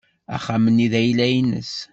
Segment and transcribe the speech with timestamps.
[0.35, 1.73] Axxam-nni d ayla-nnes.